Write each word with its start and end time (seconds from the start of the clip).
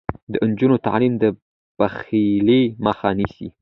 د 0.31 0.33
نجونو 0.49 0.75
تعلیم 0.87 1.13
د 1.23 1.25
بخیلۍ 1.79 2.63
مخه 2.85 3.09
نیسي. 3.17 3.47